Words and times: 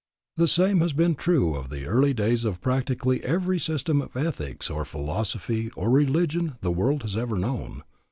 The 0.35 0.47
same 0.47 0.79
has 0.79 0.93
been 0.93 1.13
true 1.13 1.53
of 1.53 1.69
the 1.69 1.85
early 1.85 2.11
days 2.11 2.43
of 2.43 2.59
practically 2.59 3.23
every 3.23 3.59
system 3.59 4.01
of 4.01 4.17
ethics 4.17 4.67
or 4.67 4.83
philosophy 4.83 5.69
or 5.75 5.91
religion 5.91 6.55
the 6.61 6.71
world 6.71 7.03
has 7.03 7.15
ever 7.15 7.35
known. 7.37 7.83